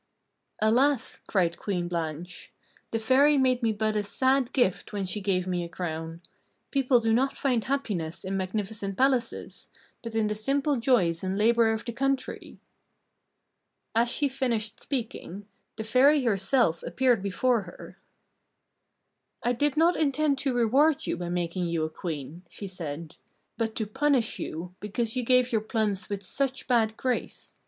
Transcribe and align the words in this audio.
"Alas!" 0.63 1.21
cried 1.27 1.59
Queen 1.59 1.87
Blanche, 1.87 2.51
"the 2.89 2.97
Fairy 2.97 3.37
made 3.37 3.61
me 3.61 3.71
but 3.71 3.95
a 3.95 4.01
sad 4.01 4.51
gift 4.51 4.91
when 4.93 5.05
she 5.05 5.21
gave 5.21 5.45
me 5.45 5.63
a 5.63 5.69
crown! 5.69 6.21
People 6.71 6.99
do 6.99 7.13
not 7.13 7.37
find 7.37 7.65
happiness 7.65 8.23
in 8.25 8.35
magnificent 8.35 8.97
palaces, 8.97 9.69
but 10.01 10.15
in 10.15 10.25
the 10.25 10.33
simple 10.33 10.77
joys 10.77 11.23
and 11.23 11.37
labour 11.37 11.71
of 11.71 11.85
the 11.85 11.93
country!" 11.93 12.57
As 13.93 14.09
she 14.09 14.27
finished 14.27 14.79
speaking, 14.81 15.45
the 15.75 15.83
Fairy 15.83 16.23
herself 16.23 16.81
appeared 16.81 17.21
before 17.21 17.61
her. 17.61 17.99
"I 19.43 19.53
did 19.53 19.77
not 19.77 19.95
intend 19.95 20.39
to 20.39 20.55
reward 20.55 21.05
you 21.05 21.15
by 21.15 21.29
making 21.29 21.65
you 21.67 21.83
a 21.83 21.91
Queen," 21.91 22.41
she 22.49 22.65
said, 22.65 23.17
"but 23.55 23.75
to 23.75 23.85
punish 23.85 24.39
you 24.39 24.73
because 24.79 25.15
you 25.15 25.21
gave 25.21 25.51
your 25.51 25.61
plums 25.61 26.09
with 26.09 26.23
such 26.23 26.65
bad 26.65 26.97
grace. 26.97 27.53